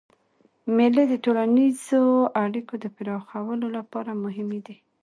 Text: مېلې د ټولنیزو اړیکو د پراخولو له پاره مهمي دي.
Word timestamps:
مېلې 0.75 1.03
د 1.09 1.13
ټولنیزو 1.23 2.03
اړیکو 2.43 2.73
د 2.83 2.85
پراخولو 2.95 3.65
له 3.75 3.81
پاره 3.91 4.13
مهمي 4.23 4.59
دي. 4.67 4.77